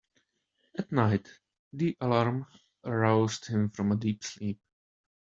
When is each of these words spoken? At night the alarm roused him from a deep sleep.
At 0.79 0.91
night 0.91 1.27
the 1.73 1.95
alarm 2.01 2.47
roused 2.83 3.45
him 3.45 3.69
from 3.69 3.91
a 3.91 3.95
deep 3.95 4.23
sleep. 4.23 4.59